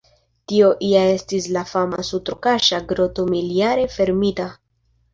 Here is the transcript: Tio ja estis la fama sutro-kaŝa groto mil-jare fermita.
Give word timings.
Tio 0.51 0.71
ja 0.91 1.03
estis 1.17 1.51
la 1.59 1.63
fama 1.73 2.07
sutro-kaŝa 2.09 2.83
groto 2.95 3.31
mil-jare 3.37 3.89
fermita. 4.01 4.53